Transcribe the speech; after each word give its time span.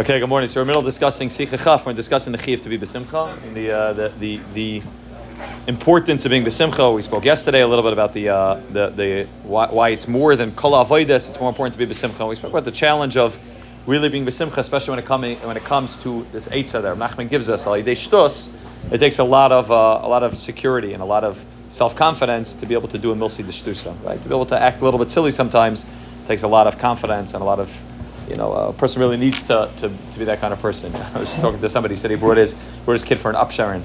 Okay, 0.00 0.18
good 0.18 0.28
morning. 0.30 0.48
So 0.48 0.58
we're 0.58 0.64
middle 0.64 0.80
discussing 0.80 1.28
Sikha. 1.28 1.82
We're 1.84 1.92
discussing 1.92 2.32
the 2.32 2.38
Chiv 2.38 2.62
to 2.62 2.70
be 2.70 2.78
Besimcha 2.78 3.52
the, 3.52 3.70
uh, 3.70 3.92
the, 3.92 4.08
the, 4.20 4.40
the 4.54 4.82
importance 5.66 6.24
of 6.24 6.30
being 6.30 6.42
Besimcha. 6.44 6.94
We 6.94 7.02
spoke 7.02 7.26
yesterday 7.26 7.60
a 7.60 7.68
little 7.68 7.82
bit 7.82 7.92
about 7.92 8.14
the, 8.14 8.30
uh, 8.30 8.54
the, 8.70 8.88
the 8.88 9.24
why, 9.42 9.66
why 9.66 9.90
it's 9.90 10.08
more 10.08 10.34
than 10.34 10.52
Kol 10.52 10.72
Avodas. 10.82 11.28
It's 11.28 11.38
more 11.38 11.50
important 11.50 11.78
to 11.78 11.78
be 11.78 11.84
Besimcha. 11.84 12.26
We 12.26 12.36
spoke 12.36 12.52
about 12.52 12.64
the 12.64 12.72
challenge 12.72 13.18
of 13.18 13.38
really 13.84 14.08
being 14.08 14.24
Besimcha, 14.24 14.56
especially 14.56 14.92
when 14.92 14.98
it, 14.98 15.04
coming, 15.04 15.36
when 15.40 15.58
it 15.58 15.64
comes 15.64 15.98
to 15.98 16.26
this 16.32 16.48
Eitzah 16.48 16.80
that 16.80 16.96
Nachman 16.96 17.28
gives 17.28 17.50
us. 17.50 17.66
Shtus, 17.66 18.50
it 18.90 18.96
takes 18.96 19.18
a 19.18 19.24
lot 19.24 19.52
of 19.52 19.70
uh, 19.70 20.00
a 20.02 20.08
lot 20.08 20.22
of 20.22 20.38
security 20.38 20.94
and 20.94 21.02
a 21.02 21.06
lot 21.06 21.22
of 21.22 21.44
self 21.68 21.94
confidence 21.94 22.54
to 22.54 22.64
be 22.64 22.74
able 22.74 22.88
to 22.88 22.98
do 22.98 23.12
a 23.12 23.14
milsi 23.14 23.46
d'shtusa, 23.46 23.94
right? 24.06 24.22
To 24.22 24.26
be 24.26 24.34
able 24.34 24.46
to 24.46 24.58
act 24.58 24.80
a 24.80 24.84
little 24.86 24.98
bit 24.98 25.10
silly 25.10 25.32
sometimes 25.32 25.84
takes 26.26 26.44
a 26.44 26.48
lot 26.48 26.66
of 26.66 26.78
confidence 26.78 27.34
and 27.34 27.42
a 27.42 27.44
lot 27.44 27.60
of 27.60 27.68
you 28.32 28.38
know, 28.38 28.52
a 28.52 28.72
person 28.72 29.00
really 29.00 29.18
needs 29.18 29.42
to, 29.42 29.70
to, 29.76 29.88
to 30.12 30.18
be 30.18 30.24
that 30.24 30.40
kind 30.40 30.52
of 30.52 30.60
person. 30.60 30.94
I 31.14 31.18
was 31.18 31.28
just 31.28 31.40
talking 31.40 31.60
to 31.60 31.68
somebody, 31.68 31.94
he 31.94 32.00
said 32.00 32.10
he 32.10 32.16
brought 32.16 32.38
his, 32.38 32.54
brought 32.84 32.94
his 32.94 33.04
kid 33.04 33.20
for 33.20 33.28
an 33.30 33.36
upsherin. 33.36 33.82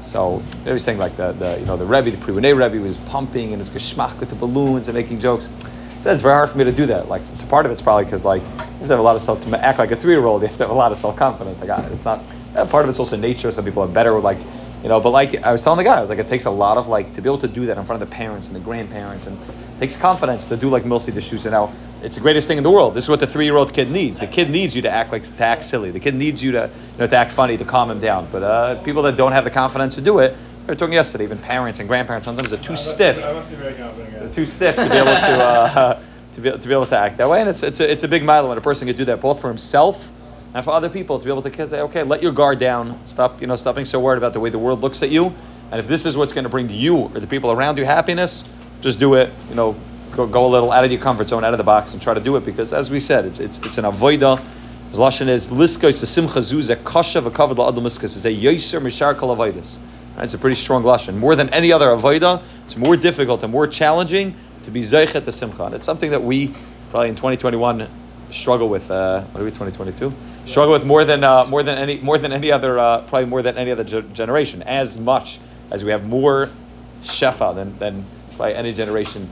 So 0.00 0.42
saying 0.78 0.98
like 0.98 1.16
the, 1.16 1.32
the 1.32 1.58
you 1.60 1.66
know 1.66 1.76
the 1.76 1.84
Rebbe, 1.84 2.10
the 2.10 2.16
Priwene 2.16 2.56
Rebbe 2.56 2.82
was 2.82 2.96
pumping 2.96 3.52
and 3.52 3.60
his 3.60 3.68
geschmack 3.68 4.18
with 4.18 4.30
the 4.30 4.34
balloons 4.34 4.88
and 4.88 4.96
making 4.96 5.20
jokes. 5.20 5.50
Says 5.98 6.14
it's 6.14 6.22
very 6.22 6.34
hard 6.34 6.48
for 6.48 6.56
me 6.56 6.64
to 6.64 6.72
do 6.72 6.86
that. 6.86 7.08
Like 7.08 7.22
so 7.22 7.46
part 7.46 7.66
of 7.66 7.72
it's 7.72 7.82
probably 7.82 8.04
because 8.04 8.24
like 8.24 8.40
you 8.40 8.48
have 8.48 8.78
to 8.78 8.86
have 8.86 8.98
a 8.98 9.02
lot 9.02 9.16
of 9.16 9.20
self 9.20 9.44
to 9.44 9.62
act 9.62 9.78
like 9.78 9.90
a 9.90 9.96
three 9.96 10.14
year 10.14 10.24
old. 10.24 10.40
You 10.40 10.48
have 10.48 10.56
to 10.56 10.62
have 10.62 10.70
a 10.70 10.74
lot 10.74 10.90
of 10.90 10.98
self 10.98 11.16
confidence. 11.16 11.60
Like 11.60 11.92
it's 11.92 12.06
not. 12.06 12.22
part 12.70 12.84
of 12.84 12.88
it's 12.88 12.98
also 12.98 13.16
nature. 13.16 13.52
Some 13.52 13.66
people 13.66 13.82
are 13.82 13.88
better 13.88 14.14
with 14.14 14.24
like 14.24 14.38
you 14.82 14.88
know. 14.88 15.00
But 15.00 15.10
like 15.10 15.34
I 15.42 15.52
was 15.52 15.62
telling 15.62 15.78
the 15.78 15.84
guy, 15.84 15.98
I 15.98 16.00
was 16.00 16.10
like, 16.10 16.18
it 16.18 16.28
takes 16.28 16.44
a 16.44 16.50
lot 16.50 16.76
of 16.76 16.88
like 16.88 17.14
to 17.14 17.22
be 17.22 17.28
able 17.28 17.38
to 17.38 17.48
do 17.48 17.66
that 17.66 17.78
in 17.78 17.84
front 17.84 18.02
of 18.02 18.08
the 18.08 18.14
parents 18.14 18.48
and 18.48 18.56
the 18.56 18.60
grandparents, 18.60 19.26
and 19.26 19.38
it 19.40 19.78
takes 19.78 19.96
confidence 19.96 20.46
to 20.46 20.56
do 20.56 20.70
like 20.70 20.84
milsi 20.84 21.12
d'shtusa. 21.12 21.46
And 21.46 21.52
now 21.52 21.72
it's 22.02 22.16
the 22.16 22.20
greatest 22.20 22.48
thing 22.48 22.58
in 22.58 22.64
the 22.64 22.70
world. 22.70 22.94
This 22.94 23.04
is 23.04 23.10
what 23.10 23.20
the 23.20 23.26
three 23.26 23.44
year 23.44 23.56
old 23.56 23.72
kid 23.72 23.90
needs. 23.90 24.18
The 24.18 24.26
kid 24.26 24.50
needs 24.50 24.74
you 24.74 24.82
to 24.82 24.90
act 24.90 25.12
like 25.12 25.24
to 25.24 25.44
act 25.44 25.64
silly. 25.64 25.90
The 25.90 26.00
kid 26.00 26.14
needs 26.14 26.42
you 26.42 26.52
to 26.52 26.70
you 26.92 26.98
know 26.98 27.06
to 27.06 27.16
act 27.16 27.32
funny 27.32 27.56
to 27.56 27.64
calm 27.64 27.90
him 27.90 27.98
down. 27.98 28.28
But 28.30 28.42
uh, 28.42 28.82
people 28.82 29.02
that 29.02 29.16
don't 29.16 29.32
have 29.32 29.44
the 29.44 29.50
confidence 29.50 29.94
to 29.96 30.00
do 30.00 30.18
it. 30.18 30.36
We 30.62 30.66
were 30.66 30.74
talking 30.74 30.94
yesterday. 30.94 31.24
Even 31.24 31.38
parents 31.38 31.80
and 31.80 31.88
grandparents 31.88 32.24
sometimes 32.24 32.52
are 32.52 32.58
too 32.58 32.76
stiff. 32.76 33.16
They're 33.16 34.34
too 34.34 34.46
stiff 34.46 34.76
to 34.76 34.88
be 34.88 34.96
able 34.96 35.06
to. 35.06 35.44
Uh, 35.44 36.02
to 36.34 36.40
be, 36.40 36.50
to 36.52 36.68
be 36.68 36.72
able 36.72 36.86
to 36.86 36.96
act 36.96 37.16
that 37.16 37.28
way, 37.28 37.40
and 37.40 37.50
it's, 37.50 37.64
it's, 37.64 37.80
a, 37.80 37.90
it's 37.90 38.04
a 38.04 38.08
big 38.08 38.22
mile 38.22 38.48
when 38.48 38.56
a 38.56 38.60
person 38.60 38.86
can 38.86 38.96
do 38.96 39.04
that 39.04 39.20
both 39.20 39.40
for 39.40 39.48
himself 39.48 40.12
and 40.54 40.64
for 40.64 40.70
other 40.72 40.88
people 40.88 41.18
to 41.18 41.24
be 41.24 41.30
able 41.30 41.42
to 41.42 41.68
say, 41.68 41.80
okay, 41.80 42.02
let 42.02 42.22
your 42.22 42.32
guard 42.32 42.58
down, 42.58 42.98
stop, 43.06 43.40
you 43.40 43.46
know, 43.46 43.56
stop 43.56 43.76
being 43.76 43.84
so 43.84 44.00
worried 44.00 44.18
about 44.18 44.32
the 44.32 44.40
way 44.40 44.50
the 44.50 44.58
world 44.58 44.80
looks 44.80 45.02
at 45.02 45.10
you, 45.10 45.32
and 45.70 45.78
if 45.78 45.86
this 45.86 46.04
is 46.04 46.16
what's 46.16 46.32
going 46.32 46.44
to 46.44 46.50
bring 46.50 46.68
you 46.68 46.96
or 46.96 47.20
the 47.20 47.26
people 47.26 47.52
around 47.52 47.78
you 47.78 47.84
happiness, 47.84 48.44
just 48.80 48.98
do 48.98 49.14
it. 49.14 49.32
You 49.48 49.54
know, 49.54 49.76
go, 50.12 50.26
go 50.26 50.46
a 50.46 50.48
little 50.48 50.72
out 50.72 50.84
of 50.84 50.90
your 50.90 51.00
comfort 51.00 51.28
zone, 51.28 51.44
out 51.44 51.54
of 51.54 51.58
the 51.58 51.64
box, 51.64 51.92
and 51.92 52.02
try 52.02 52.14
to 52.14 52.20
do 52.20 52.36
it 52.36 52.44
because, 52.44 52.72
as 52.72 52.90
we 52.90 52.98
said, 52.98 53.24
it's 53.24 53.38
it's, 53.38 53.58
it's 53.58 53.78
an 53.78 53.84
avoida. 53.84 54.42
His 54.88 54.98
lashon 54.98 55.28
is 55.28 55.48
liskos 55.48 56.04
simcha 56.04 56.40
zuz 56.40 56.84
kasha 56.84 57.22
v'kavod 57.22 57.56
la'adam 57.56 57.84
liskas. 57.84 58.16
It's 58.16 58.24
a 58.24 58.30
yoser 58.30 58.80
mishar 58.80 59.16
kol. 59.16 59.40
It's 59.42 60.34
a 60.34 60.38
pretty 60.38 60.56
strong 60.56 60.82
lashon. 60.82 61.16
More 61.16 61.36
than 61.36 61.48
any 61.50 61.72
other 61.72 61.86
avoida, 61.86 62.42
it's 62.64 62.76
more 62.76 62.96
difficult 62.96 63.42
and 63.44 63.52
more 63.52 63.68
challenging 63.68 64.34
to 64.64 64.70
be 64.70 64.80
zeichet 64.80 65.24
to 65.24 65.32
simcha. 65.32 65.64
And 65.64 65.74
it's 65.76 65.86
something 65.86 66.10
that 66.10 66.22
we 66.22 66.52
probably 66.90 67.10
in 67.10 67.14
2021 67.14 67.88
struggle 68.30 68.68
with. 68.68 68.90
Uh, 68.90 69.22
what 69.24 69.40
are 69.40 69.44
we 69.44 69.50
2022? 69.50 70.12
Struggle 70.44 70.72
with 70.72 70.84
more 70.84 71.04
than 71.04 71.22
uh, 71.24 71.44
more 71.44 71.62
than 71.62 71.78
any 71.78 71.98
more 71.98 72.18
than 72.18 72.32
any 72.32 72.50
other 72.50 72.78
uh, 72.78 73.02
probably 73.02 73.26
more 73.26 73.42
than 73.42 73.56
any 73.56 73.70
other 73.70 73.84
ge- 73.84 74.12
generation. 74.12 74.62
As 74.62 74.98
much 74.98 75.38
as 75.70 75.84
we 75.84 75.90
have 75.90 76.06
more 76.06 76.50
shefa 77.00 77.54
than 77.54 77.78
than 77.78 78.04
by 78.36 78.52
any 78.52 78.72
generation 78.72 79.28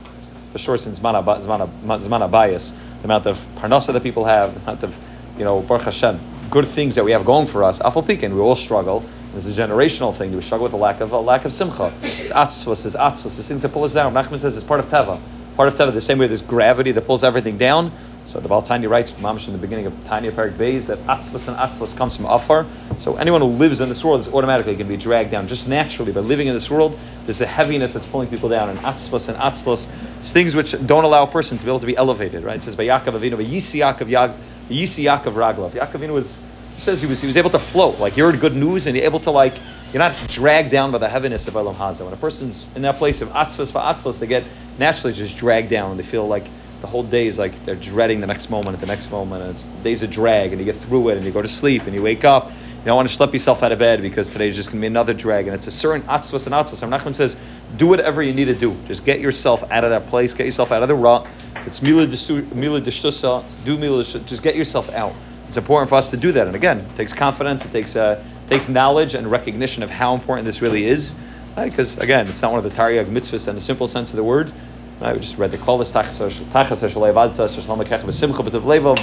for 0.51 0.57
sure 0.57 0.77
since 0.77 0.99
Zman 0.99 1.23
Zman 1.23 2.31
bias, 2.31 2.71
the 2.71 3.03
amount 3.03 3.25
of 3.25 3.37
parnasa 3.55 3.93
that 3.93 4.03
people 4.03 4.25
have, 4.25 4.53
the 4.53 4.61
amount 4.61 4.83
of 4.83 4.97
you 5.37 5.43
know 5.43 5.61
Baruch 5.61 5.83
Hashem, 5.83 6.19
good 6.49 6.67
things 6.67 6.95
that 6.95 7.03
we 7.03 7.11
have 7.11 7.25
going 7.25 7.47
for 7.47 7.63
us. 7.63 7.79
Afal 7.79 8.05
Pikin, 8.05 8.33
we 8.33 8.39
all 8.39 8.55
struggle. 8.55 9.03
This 9.33 9.45
is 9.45 9.57
a 9.57 9.61
generational 9.61 10.15
thing. 10.15 10.33
We 10.33 10.41
struggle 10.41 10.63
with 10.63 10.73
a 10.73 10.77
lack 10.77 11.01
of 11.01 11.11
a 11.11 11.19
lack 11.19 11.45
of 11.45 11.53
simcha. 11.53 11.93
It's 12.01 12.31
atzvus, 12.31 12.85
it's 12.85 12.95
atzvus, 12.95 13.37
it's 13.37 13.47
things 13.47 13.61
that 13.61 13.69
pull 13.69 13.83
us 13.83 13.93
down. 13.93 14.13
Nachman 14.13 14.39
says 14.39 14.57
it's 14.57 14.65
part 14.65 14.79
of 14.79 14.87
teva. 14.87 15.19
Part 15.55 15.67
of 15.67 15.75
teva, 15.75 15.93
the 15.93 16.01
same 16.01 16.17
way 16.17 16.27
there's 16.27 16.41
gravity 16.41 16.91
that 16.93 17.05
pulls 17.05 17.23
everything 17.23 17.57
down. 17.57 17.91
So 18.29 18.39
the 18.39 18.47
Baal 18.47 18.61
Tanya 18.61 18.87
writes, 18.87 19.11
Mamish 19.13 19.47
in 19.47 19.53
the 19.53 19.59
beginning 19.59 19.87
of 19.87 20.03
Tanya 20.03 20.31
Parak 20.31 20.55
Beis, 20.55 20.85
that 20.85 20.99
atzvus 21.05 21.47
and 21.47 21.57
atzvus 21.57 21.97
comes 21.97 22.15
from 22.15 22.27
afar. 22.27 22.67
So 22.99 23.15
anyone 23.15 23.41
who 23.41 23.47
lives 23.47 23.81
in 23.81 23.89
this 23.89 24.05
world 24.05 24.19
is 24.19 24.27
automatically 24.27 24.73
going 24.73 24.85
to 24.85 24.93
be 24.93 24.97
dragged 24.97 25.31
down, 25.31 25.47
just 25.47 25.67
naturally. 25.67 26.11
By 26.11 26.19
living 26.19 26.45
in 26.45 26.53
this 26.53 26.69
world, 26.69 26.95
there's 27.25 27.41
a 27.41 27.47
heaviness 27.47 27.93
that's 27.93 28.05
pulling 28.05 28.27
people 28.27 28.47
down. 28.47 28.69
And 28.69 28.77
atzvus 28.81 29.29
and 29.29 29.37
atzvus, 29.39 29.87
things 30.31 30.55
which 30.55 30.75
don't 30.85 31.05
allow 31.05 31.23
a 31.23 31.27
person 31.27 31.57
to 31.57 31.63
be 31.63 31.71
able 31.71 31.79
to 31.79 31.87
be 31.87 31.97
elevated, 31.97 32.43
right? 32.43 32.57
It 32.57 32.61
says 32.61 32.75
by 32.75 32.85
Yaakov 32.85 33.19
Avinu, 33.19 33.43
Yisi 33.43 33.79
Yaakov 33.79 34.07
Yag, 34.07 34.37
Yisi 34.69 35.05
Yaakov 35.05 35.33
Raglav. 35.33 35.71
Yaakov 35.71 35.93
Avinu 35.93 36.13
was, 36.13 36.43
says 36.77 37.01
he 37.01 37.07
was, 37.07 37.21
he 37.21 37.25
was 37.25 37.35
able 37.35 37.49
to 37.49 37.57
float. 37.57 37.97
Like 37.97 38.15
you 38.15 38.23
heard 38.23 38.39
good 38.39 38.55
news 38.55 38.85
and 38.85 38.95
you're 38.95 39.05
able 39.05 39.21
to 39.21 39.31
like, 39.31 39.55
you're 39.91 40.07
not 40.07 40.15
dragged 40.27 40.69
down 40.69 40.91
by 40.91 40.99
the 40.99 41.09
heaviness 41.09 41.47
of 41.47 41.55
Olam 41.55 41.73
Hazeh. 41.73 42.05
When 42.05 42.13
a 42.13 42.17
person's 42.17 42.69
in 42.75 42.83
that 42.83 42.97
place 42.97 43.21
of 43.21 43.29
atzvus 43.29 43.71
for 43.71 43.79
atzvus, 43.79 44.19
they 44.19 44.27
get 44.27 44.43
naturally 44.77 45.13
just 45.13 45.35
dragged 45.35 45.71
down. 45.71 45.97
They 45.97 46.03
feel 46.03 46.27
like 46.27 46.45
the 46.81 46.87
whole 46.87 47.03
day 47.03 47.27
is 47.27 47.37
like 47.37 47.65
they're 47.65 47.75
dreading 47.75 48.21
the 48.21 48.27
next 48.27 48.49
moment 48.49 48.75
at 48.75 48.79
the 48.79 48.87
next 48.87 49.11
moment. 49.11 49.43
And 49.43 49.51
it's 49.51 49.67
days 49.83 50.03
of 50.03 50.11
drag, 50.11 50.51
and 50.51 50.59
you 50.59 50.65
get 50.65 50.75
through 50.75 51.09
it, 51.09 51.17
and 51.17 51.25
you 51.25 51.31
go 51.31 51.41
to 51.41 51.47
sleep, 51.47 51.83
and 51.83 51.93
you 51.93 52.01
wake 52.01 52.23
up. 52.23 52.51
You 52.79 52.85
don't 52.85 52.95
want 52.95 53.09
to 53.09 53.17
schlep 53.17 53.33
yourself 53.33 53.61
out 53.61 53.73
of 53.73 53.79
bed 53.79 54.01
because 54.01 54.29
today's 54.29 54.55
just 54.55 54.69
going 54.69 54.79
to 54.79 54.83
be 54.83 54.87
another 54.87 55.13
drag. 55.13 55.47
And 55.47 55.53
it's 55.53 55.67
a 55.67 55.71
certain 55.71 56.01
atzvas 56.07 56.45
and 56.45 56.55
atzvas. 56.55 56.87
Nachman 56.87 57.13
says, 57.13 57.35
do 57.75 57.87
whatever 57.87 58.23
you 58.23 58.33
need 58.33 58.45
to 58.45 58.55
do. 58.55 58.73
Just 58.87 59.03
get 59.03 59.19
yourself 59.19 59.69
out 59.69 59.83
of 59.83 59.89
that 59.89 60.07
place, 60.07 60.33
get 60.33 60.45
yourself 60.45 60.71
out 60.71 60.81
of 60.81 60.87
the 60.87 60.95
rut. 60.95 61.27
If 61.57 61.67
it's 61.67 61.81
mila 61.81 62.07
d'shtusa, 62.07 63.43
do 63.65 63.77
mila 63.77 64.03
just 64.05 64.41
get 64.41 64.55
yourself 64.55 64.89
out. 64.91 65.13
It's 65.49 65.57
important 65.57 65.89
for 65.89 65.95
us 65.95 66.09
to 66.11 66.17
do 66.17 66.31
that. 66.31 66.47
And 66.47 66.55
again, 66.55 66.79
it 66.79 66.95
takes 66.95 67.11
confidence, 67.11 67.65
it 67.65 67.71
takes, 67.73 67.97
uh, 67.97 68.23
takes 68.47 68.69
knowledge 68.69 69.13
and 69.13 69.29
recognition 69.29 69.83
of 69.83 69.89
how 69.89 70.13
important 70.13 70.45
this 70.45 70.61
really 70.61 70.85
is. 70.85 71.15
Because 71.55 71.97
right? 71.97 72.03
again, 72.05 72.27
it's 72.29 72.41
not 72.41 72.53
one 72.53 72.63
of 72.63 72.71
the 72.71 72.77
Taryag 72.77 73.07
mitzvahs 73.07 73.49
in 73.49 73.55
the 73.55 73.61
simple 73.61 73.87
sense 73.87 74.11
of 74.11 74.15
the 74.15 74.23
word. 74.23 74.53
Right? 74.99 75.13
We 75.13 75.21
just 75.21 75.37
read 75.37 75.51
the 75.51 75.57
kolas 75.57 75.93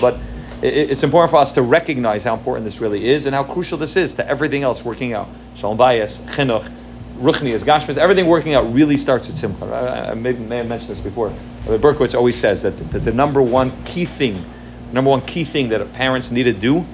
but 0.00 0.18
it's 0.62 1.02
important 1.02 1.30
for 1.30 1.36
us 1.36 1.52
to 1.52 1.62
recognize 1.62 2.24
how 2.24 2.34
important 2.34 2.64
this 2.64 2.80
really 2.80 3.06
is 3.08 3.26
and 3.26 3.34
how 3.34 3.44
crucial 3.44 3.76
this 3.76 3.96
is 3.96 4.14
to 4.14 4.26
everything 4.26 4.62
else 4.62 4.84
working 4.84 5.12
out. 5.12 5.28
Shalom 5.54 5.76
bayis, 5.76 6.20
chinuch, 6.34 6.70
ruchnias, 7.18 7.62
gashmas, 7.62 7.98
everything 7.98 8.26
working 8.26 8.54
out 8.54 8.72
really 8.72 8.96
starts 8.96 9.26
with 9.26 9.36
simcha. 9.36 9.66
I, 9.66 10.10
I 10.10 10.14
may, 10.14 10.32
may, 10.32 10.58
have 10.58 10.66
mentioned 10.66 10.90
this 10.90 11.00
before. 11.00 11.32
But 11.66 11.80
Berkowitz 11.80 12.14
always 12.14 12.36
says 12.36 12.62
that 12.62 12.76
the, 12.78 12.84
that 12.84 13.00
the 13.00 13.12
number 13.12 13.42
one 13.42 13.72
key 13.84 14.06
thing, 14.06 14.42
number 14.92 15.10
one 15.10 15.22
key 15.22 15.44
thing 15.44 15.68
that 15.70 15.92
parents 15.92 16.30
need 16.30 16.44
to 16.44 16.52
do 16.52 16.86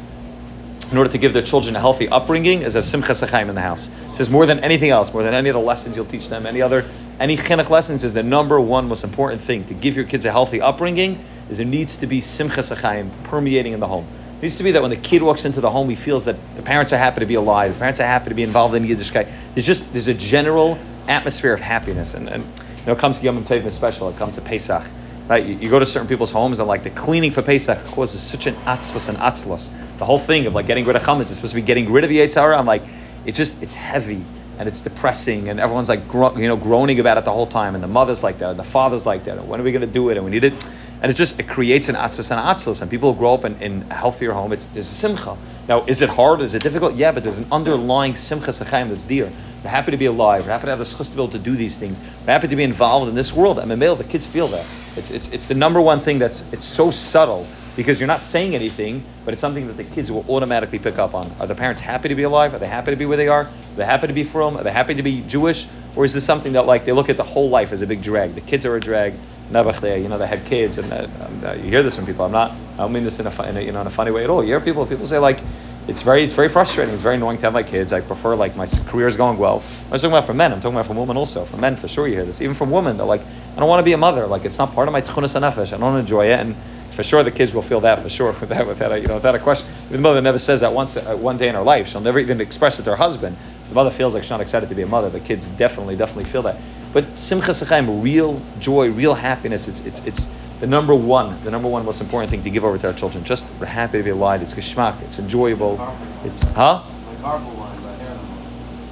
in 0.91 0.99
order 0.99 1.11
to 1.11 1.19
give 1.19 1.33
their 1.33 1.43
children 1.43 1.75
a 1.75 1.81
healthy 1.81 2.09
upbringing 2.09 2.63
is 2.63 2.75
a 2.75 2.83
simcha 2.83 3.13
sachaim 3.13 3.49
in 3.49 3.55
the 3.55 3.61
house. 3.61 3.89
It 4.11 4.17
says 4.17 4.29
more 4.29 4.45
than 4.45 4.59
anything 4.61 4.91
else, 4.91 5.13
more 5.13 5.23
than 5.23 5.35
any 5.35 5.49
of 5.49 5.55
the 5.55 5.61
lessons 5.61 5.97
you'll 5.97 6.05
teach 6.05 6.29
them, 6.29 6.47
any 6.47 6.61
other 6.61 6.85
any 7.23 7.37
chinuch 7.37 7.71
lessons 7.71 8.03
is 8.03 8.13
the 8.13 8.23
number 8.23 8.61
one 8.61 8.89
most 8.89 9.05
important 9.05 9.41
thing 9.41 9.65
to 9.67 9.75
give 9.75 9.95
your 9.95 10.05
kids 10.05 10.25
a 10.25 10.33
healthy 10.33 10.61
upbringing. 10.61 11.25
Is 11.49 11.59
there 11.59 11.67
needs 11.67 11.97
to 11.99 12.09
be 12.09 12.21
simcha 12.21 12.61
sachaim 12.61 13.11
permeating 13.23 13.73
in 13.73 13.79
the 13.79 13.87
home. 13.87 14.09
It 14.39 14.43
needs 14.43 14.57
to 14.57 14.65
be 14.65 14.73
that 14.73 14.83
when 14.83 14.91
the 14.91 14.97
kid 14.97 15.23
walks 15.23 15.45
into 15.45 15.61
the 15.61 15.71
home, 15.71 15.89
he 15.89 15.95
feels 15.95 16.25
that 16.25 16.37
the 16.57 16.63
parents 16.63 16.93
are 16.93 16.99
happy 16.99 17.21
to 17.21 17.27
be 17.27 17.35
alive, 17.35 17.75
the 17.75 17.79
parents 17.79 18.01
are 18.01 18.07
happy 18.07 18.31
to 18.31 18.35
be 18.35 18.43
involved 18.43 18.75
in 18.75 18.83
Yiddishkeit. 18.83 19.31
There's 19.55 19.65
just 19.65 19.93
there's 19.93 20.09
a 20.09 20.15
general 20.15 20.77
atmosphere 21.07 21.53
of 21.53 21.61
happiness, 21.61 22.15
and, 22.15 22.29
and 22.29 22.43
you 22.43 22.87
know, 22.87 22.93
it 22.93 22.99
comes 22.99 23.21
to 23.21 23.25
Yom 23.25 23.45
Tov 23.45 23.71
special. 23.71 24.09
It 24.09 24.17
comes 24.17 24.35
to 24.35 24.41
Pesach. 24.41 24.83
Right? 25.29 25.47
You, 25.47 25.55
you, 25.55 25.71
go 25.71 25.79
to 25.79 25.87
certain 25.87 26.09
people's 26.09 26.33
homes 26.33 26.59
and 26.59 26.67
like 26.67 26.83
the 26.83 26.91
cleaning 26.91 27.31
for 27.31 27.43
Pesach 27.43 27.85
causes 27.87 28.21
such 28.21 28.47
an 28.49 28.55
atzvus 28.67 29.09
and 29.09 29.17
atzlos. 29.19 29.71
The 29.99 30.05
whole 30.05 30.19
thing 30.19 30.47
of 30.47 30.55
like 30.55 30.67
getting 30.67 30.85
rid 30.85 30.97
of 30.97 31.03
chametz 31.03 31.31
is 31.31 31.37
supposed 31.37 31.53
to 31.53 31.61
be 31.61 31.63
getting 31.63 31.93
rid 31.93 32.03
of 32.03 32.11
the 32.11 32.19
yetzer 32.19 32.41
hara. 32.41 32.59
I'm 32.59 32.67
like, 32.67 32.83
it 33.25 33.37
just 33.37 33.63
it's 33.63 33.75
heavy 33.75 34.25
and 34.63 34.69
it's 34.69 34.81
depressing, 34.81 35.49
and 35.49 35.59
everyone's 35.59 35.89
like 35.89 36.07
gro- 36.07 36.37
you 36.37 36.47
know 36.47 36.57
groaning 36.57 37.01
about 37.01 37.19
it 37.19 37.25
the 37.25 37.33
whole 37.33 37.49
time, 37.49 37.75
and 37.75 37.83
the 37.83 37.89
mother's 37.89 38.23
like 38.23 38.39
that, 38.39 38.51
and 38.51 38.59
the 38.61 38.65
father's 38.65 39.05
like 39.05 39.25
that. 39.25 39.37
And 39.37 39.49
when 39.49 39.61
are 39.61 39.65
we 39.65 39.73
going 39.73 39.81
to 39.81 39.93
do 39.93 40.09
it? 40.11 40.17
And 40.17 40.25
we 40.25 40.31
need 40.31 40.45
it, 40.45 40.65
and 41.01 41.11
it 41.11 41.15
just 41.15 41.41
it 41.41 41.49
creates 41.49 41.89
an 41.89 41.97
atzvus 41.97 42.31
and 42.31 42.39
atzlos, 42.39 42.81
and 42.81 42.89
people 42.89 43.13
grow 43.13 43.35
up 43.35 43.45
in, 43.45 43.61
in 43.61 43.85
a 43.91 43.95
healthier 43.95 44.31
home. 44.33 44.53
It's 44.53 44.67
there's 44.67 44.89
a 44.89 44.95
simcha. 44.95 45.37
Now, 45.67 45.85
is 45.87 46.01
it 46.01 46.09
hard? 46.09 46.41
Is 46.43 46.55
it 46.55 46.63
difficult? 46.63 46.95
Yeah, 46.95 47.11
but 47.11 47.25
there's 47.25 47.39
an 47.39 47.49
underlying 47.51 48.15
simcha 48.15 48.53
sechaim 48.53 48.89
that's 48.89 49.03
dear. 49.03 49.33
We're 49.65 49.71
happy 49.71 49.91
to 49.91 49.97
be 49.97 50.07
alive. 50.07 50.47
We're 50.47 50.53
happy 50.53 50.67
to 50.67 50.71
have 50.71 50.79
the 50.79 50.85
schus 50.85 51.11
to 51.11 51.17
be 51.17 51.23
able 51.23 51.33
to 51.33 51.41
do 51.41 51.57
these 51.57 51.77
things. 51.77 51.99
We're 52.25 52.31
happy 52.31 52.47
to 52.47 52.55
be 52.55 52.63
involved 52.63 53.09
in 53.09 53.17
this 53.17 53.33
world. 53.33 53.59
I'm 53.59 53.73
a 53.73 53.77
male. 53.77 53.97
The 53.97 54.05
kids 54.05 54.27
feel 54.27 54.47
that. 54.49 54.65
It's, 54.97 55.11
it's, 55.11 55.29
it's 55.31 55.47
the 55.47 55.55
number 55.55 55.81
one 55.81 55.99
thing 55.99 56.21
that's 56.21 56.53
it's 56.53 56.67
so 56.67 56.93
subtle 56.93 57.49
because 57.77 58.01
you're 58.01 58.07
not 58.07 58.23
saying 58.23 58.55
anything, 58.55 59.05
but 59.25 59.33
it's 59.33 59.41
something 59.41 59.67
that 59.67 59.77
the 59.77 59.85
kids 59.85 60.11
will 60.11 60.25
automatically 60.29 60.79
pick 60.79 60.99
up 60.99 61.15
on. 61.15 61.35
Are 61.41 61.47
the 61.47 61.55
parents 61.55 61.81
happy 61.81 62.09
to 62.09 62.15
be 62.15 62.25
alive? 62.25 62.53
Are 62.55 62.59
they 62.59 62.69
happy 62.69 62.91
to 62.91 62.97
be 62.97 63.07
where 63.07 63.17
they 63.17 63.29
are? 63.29 63.43
Are 63.43 63.77
they 63.77 63.85
happy 63.85 64.07
to 64.07 64.13
be 64.13 64.25
from? 64.25 64.57
Are 64.57 64.63
they 64.63 64.73
happy 64.73 64.95
to 64.95 65.03
be 65.03 65.23
Jewish? 65.23 65.67
Or 65.97 66.05
is 66.05 66.13
this 66.13 66.25
something 66.25 66.53
that 66.53 66.67
like 66.67 66.85
they 66.85 66.93
look 66.93 67.09
at 67.09 67.17
the 67.17 67.25
whole 67.25 67.51
life 67.51 67.73
as 67.73 67.83
a 67.83 67.87
big 67.87 68.03
drag? 68.03 68.35
The 68.35 68.41
kids 68.41 68.67
are 68.67 68.77
a 68.77 68.81
drag. 68.81 69.15
You 69.53 70.09
know, 70.09 70.17
they 70.17 70.27
had 70.27 70.47
kids, 70.47 70.79
and 70.79 70.91
uh, 70.91 71.07
uh, 71.47 71.53
you 71.53 71.65
hear 71.65 71.83
this 71.83 71.97
from 71.97 72.07
people. 72.07 72.25
I'm 72.25 72.33
not. 72.33 72.53
I 72.53 72.77
don't 72.79 72.93
mean 72.93 73.05
this 73.05 73.21
in 73.21 73.27
a, 73.27 73.43
in 73.43 73.59
a, 73.59 73.61
you 73.61 73.71
know 73.71 73.83
in 73.83 73.87
a 73.87 73.91
funny 73.91 74.11
way 74.11 74.25
at 74.25 74.31
all. 74.31 74.43
You 74.43 74.49
hear 74.49 74.61
people. 74.61 74.87
People 74.87 75.05
say 75.05 75.19
like, 75.19 75.41
it's 75.89 76.01
very 76.01 76.25
it's 76.25 76.33
very 76.33 76.49
frustrating. 76.49 76.95
It's 76.95 77.03
very 77.03 77.17
annoying 77.17 77.37
to 77.39 77.43
have 77.45 77.53
my 77.53 77.63
kids. 77.63 77.93
I 77.93 78.01
prefer 78.01 78.35
like 78.35 78.57
my 78.57 78.67
career 78.87 79.09
is 79.09 79.17
going 79.17 79.37
well. 79.37 79.63
I'm 79.85 79.91
talking 79.91 80.09
about 80.09 80.25
for 80.25 80.33
men. 80.33 80.53
I'm 80.53 80.63
talking 80.63 80.77
about 80.77 80.87
for 80.87 80.95
women 80.95 81.19
also. 81.19 81.45
For 81.45 81.59
men, 81.59 81.77
for 81.77 81.87
sure, 81.87 82.09
you 82.09 82.15
hear 82.15 82.25
this. 82.25 82.41
Even 82.41 82.55
from 82.55 82.71
women, 82.71 82.97
they're 82.97 83.05
like, 83.05 83.21
I 83.21 83.61
don't 83.61 83.69
want 83.69 83.81
to 83.81 83.85
be 83.85 83.93
a 83.93 83.99
mother. 83.99 84.27
Like 84.27 84.47
it's 84.47 84.57
not 84.57 84.73
part 84.75 84.89
of 84.89 84.93
my 84.93 85.03
tchunas 85.03 85.39
nefesh. 85.39 85.75
I 85.75 85.77
don't 85.77 85.99
enjoy 85.99 86.27
it, 86.33 86.41
and 86.41 86.57
for 86.93 87.03
sure 87.03 87.23
the 87.23 87.31
kids 87.31 87.55
will 87.55 87.63
feel 87.63 87.81
that 87.81 88.01
for 88.01 88.09
sure 88.09 88.33
without 88.41 88.67
without 88.67 88.93
a, 88.93 88.99
you 88.99 89.07
know 89.07 89.15
without 89.15 89.35
a 89.35 89.39
question. 89.39 89.69
the 89.91 89.99
mother 89.99 90.21
never 90.21 90.39
says 90.39 90.61
that 90.61 90.73
once 90.73 90.97
uh, 90.97 91.17
one 91.17 91.37
day 91.37 91.49
in 91.49 91.55
her 91.55 91.63
life. 91.63 91.89
She'll 91.89 92.01
never 92.01 92.19
even 92.19 92.41
express 92.41 92.79
it 92.79 92.83
to 92.85 92.91
her 92.91 92.97
husband. 92.97 93.37
The 93.69 93.75
mother 93.75 93.91
feels 93.91 94.15
like 94.15 94.23
she's 94.23 94.31
not 94.31 94.41
excited 94.41 94.69
to 94.69 94.75
be 94.75 94.83
a 94.83 94.87
mother. 94.87 95.11
The 95.11 95.21
kids 95.21 95.47
definitely, 95.47 95.97
definitely 95.97 96.31
feel 96.31 96.43
that. 96.43 96.57
But 96.93 97.19
simcha 97.19 97.53
sechaim, 97.53 98.03
real 98.03 98.41
joy, 98.59 98.91
real 98.91 99.15
happiness. 99.15 99.69
It's 99.69 99.81
it's 99.81 100.01
it's 100.05 100.31
the 100.61 100.67
number 100.67 100.95
one, 100.95 101.43
the 101.43 101.51
number 101.51 101.69
one 101.69 101.85
most 101.85 102.01
important 102.01 102.31
thing 102.31 102.43
to 102.45 102.51
give 102.51 102.65
over 102.65 102.79
to 102.79 102.87
our 102.89 102.93
children. 102.93 103.25
Just 103.25 103.49
happy 103.55 103.99
to 103.99 104.05
be 104.05 104.11
alive. 104.11 104.43
It's 104.43 104.55
geschmack. 104.55 105.01
It's 105.03 105.19
enjoyable. 105.19 105.81
It's 106.25 106.47
huh? 106.49 106.85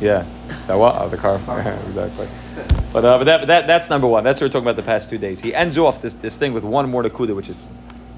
Yeah, 0.01 0.25
that 0.67 0.79
what? 0.79 0.97
Oh, 0.97 1.09
the 1.09 1.17
car. 1.19 1.37
exactly. 1.87 2.27
But 2.93 3.05
uh, 3.05 3.19
but 3.19 3.25
that, 3.25 3.47
that 3.47 3.67
that's 3.67 3.91
number 3.91 4.07
one. 4.07 4.25
That's 4.25 4.41
what 4.41 4.47
we're 4.47 4.53
talking 4.53 4.65
about 4.65 4.77
the 4.77 4.83
past 4.83 5.11
two 5.11 5.19
days. 5.19 5.41
He 5.41 5.55
ends 5.55 5.77
off 5.77 6.01
this, 6.01 6.15
this 6.15 6.37
thing 6.39 6.55
with 6.55 6.65
one 6.65 6.89
more 6.89 7.03
nakuda, 7.03 7.37
which 7.37 7.51
is 7.51 7.67